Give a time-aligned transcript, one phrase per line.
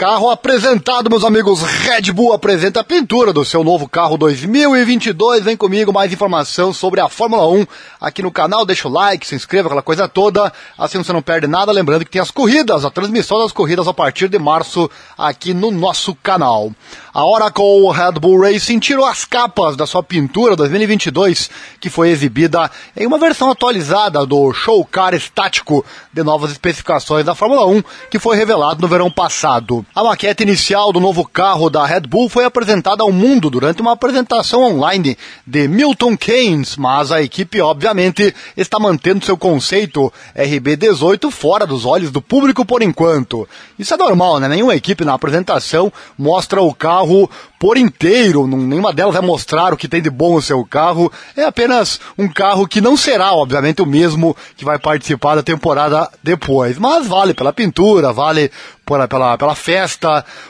[0.00, 1.60] Carro apresentado, meus amigos.
[1.60, 5.44] Red Bull apresenta a pintura do seu novo carro 2022.
[5.44, 7.66] Vem comigo mais informação sobre a Fórmula 1
[8.00, 8.64] aqui no canal.
[8.64, 10.50] Deixa o like, se inscreva, aquela coisa toda.
[10.78, 11.70] Assim você não perde nada.
[11.70, 15.70] Lembrando que tem as corridas, a transmissão das corridas a partir de março aqui no
[15.70, 16.72] nosso canal.
[17.12, 22.70] A Oracle Red Bull Racing tirou as capas da sua pintura 2022, que foi exibida
[22.96, 28.18] em uma versão atualizada do Show Car estático de novas especificações da Fórmula 1, que
[28.18, 29.84] foi revelado no verão passado.
[29.92, 33.94] A maquete inicial do novo carro da Red Bull foi apresentada ao mundo durante uma
[33.94, 41.66] apresentação online de Milton Keynes, mas a equipe, obviamente, está mantendo seu conceito RB18 fora
[41.66, 43.48] dos olhos do público por enquanto.
[43.76, 44.46] Isso é normal, né?
[44.46, 49.86] Nenhuma equipe na apresentação mostra o carro por inteiro, nenhuma delas vai mostrar o que
[49.86, 53.86] tem de bom o seu carro, é apenas um carro que não será, obviamente, o
[53.86, 58.50] mesmo que vai participar da temporada depois, mas vale pela pintura, vale
[58.86, 59.79] por, pela, pela festa,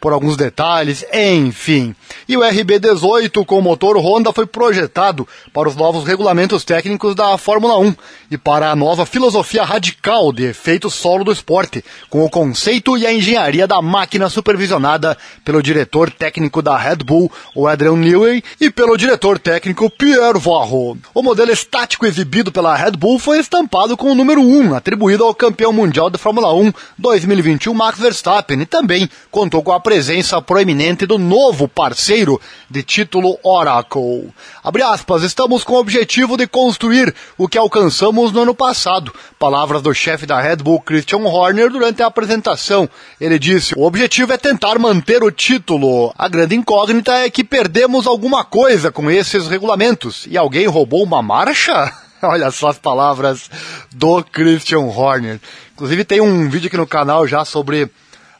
[0.00, 1.94] por alguns detalhes, enfim.
[2.28, 7.78] E o RB18 com motor Honda foi projetado para os novos regulamentos técnicos da Fórmula
[7.78, 7.94] 1
[8.30, 13.06] e para a nova filosofia radical de efeito solo do esporte, com o conceito e
[13.06, 18.70] a engenharia da máquina supervisionada pelo diretor técnico da Red Bull, o Adrian Newey, e
[18.70, 20.96] pelo diretor técnico Pierre Varro.
[21.14, 25.34] O modelo estático exibido pela Red Bull foi estampado com o número 1, atribuído ao
[25.34, 31.06] campeão mundial de Fórmula 1 2021 Max Verstappen e também contou com a presença proeminente
[31.06, 34.32] do novo parceiro de título Oracle.
[34.62, 39.12] Abre aspas, estamos com o objetivo de construir o que alcançamos no ano passado.
[39.38, 42.88] Palavras do chefe da Red Bull, Christian Horner, durante a apresentação.
[43.20, 46.12] Ele disse, o objetivo é tentar manter o título.
[46.16, 50.26] A grande incógnita é que perdemos alguma coisa com esses regulamentos.
[50.28, 51.92] E alguém roubou uma marcha?
[52.22, 53.50] Olha só as palavras
[53.90, 55.40] do Christian Horner.
[55.74, 57.90] Inclusive tem um vídeo aqui no canal já sobre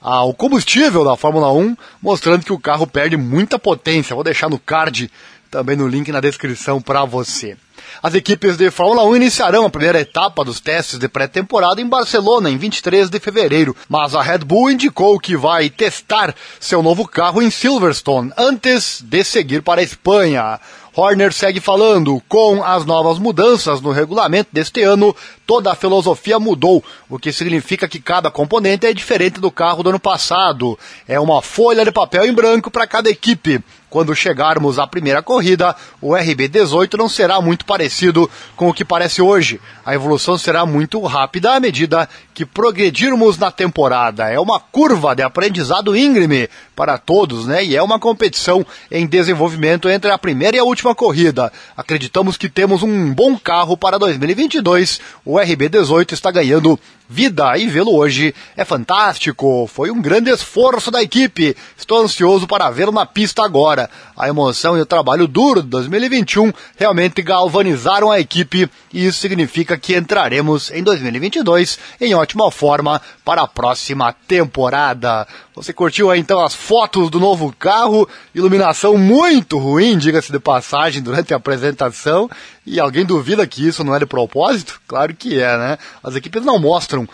[0.00, 4.14] ao combustível da Fórmula 1, mostrando que o carro perde muita potência.
[4.14, 5.10] Vou deixar no card
[5.50, 7.56] também no link na descrição para você.
[8.02, 12.48] As equipes de Fórmula 1 iniciarão a primeira etapa dos testes de pré-temporada em Barcelona
[12.48, 17.42] em 23 de fevereiro, mas a Red Bull indicou que vai testar seu novo carro
[17.42, 20.60] em Silverstone antes de seguir para a Espanha.
[20.94, 25.14] Horner segue falando, com as novas mudanças no regulamento deste ano,
[25.46, 29.90] toda a filosofia mudou, o que significa que cada componente é diferente do carro do
[29.90, 30.78] ano passado.
[31.06, 33.62] É uma folha de papel em branco para cada equipe.
[33.90, 39.20] Quando chegarmos à primeira corrida, o RB18 não será muito parecido com o que parece
[39.20, 39.60] hoje.
[39.84, 44.30] A evolução será muito rápida à medida que progredirmos na temporada.
[44.30, 47.64] É uma curva de aprendizado íngreme para todos, né?
[47.64, 51.52] E é uma competição em desenvolvimento entre a primeira e a última corrida.
[51.76, 55.00] Acreditamos que temos um bom carro para 2022.
[55.24, 56.78] O RB18 está ganhando
[57.10, 59.66] vida e vê-lo hoje é fantástico.
[59.66, 61.56] Foi um grande esforço da equipe.
[61.76, 63.90] Estou ansioso para vê-lo na pista agora.
[64.16, 69.76] A emoção e o trabalho duro de 2021 realmente galvanizaram a equipe e isso significa
[69.76, 75.26] que entraremos em 2022 em ótima forma para a próxima temporada.
[75.54, 80.69] Você curtiu aí então as fotos do novo carro, iluminação muito ruim, diga-se de passagem,
[81.02, 82.30] durante a apresentação,
[82.66, 84.80] e alguém duvida que isso não é de propósito?
[84.86, 85.78] Claro que é, né?
[86.02, 87.08] As equipes não mostram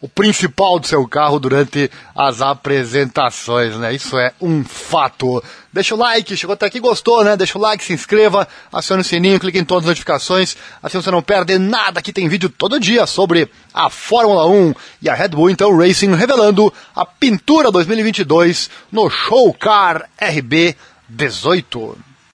[0.00, 3.94] o principal do seu carro durante as apresentações, né?
[3.94, 5.44] Isso é um fato.
[5.70, 7.36] Deixa o like, chegou até aqui, gostou, né?
[7.36, 11.10] Deixa o like, se inscreva, acione o sininho, clique em todas as notificações, assim você
[11.10, 15.28] não perde nada, que tem vídeo todo dia sobre a Fórmula 1 e a Red
[15.28, 20.74] Bull então Racing revelando a pintura 2022 no Show Car RB
[21.08, 22.09] 18.